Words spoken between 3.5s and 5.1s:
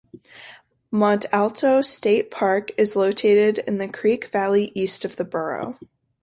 in the creek valley east